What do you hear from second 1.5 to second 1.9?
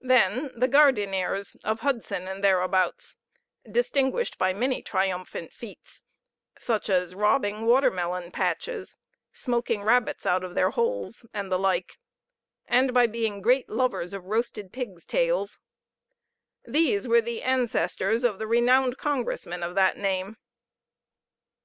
of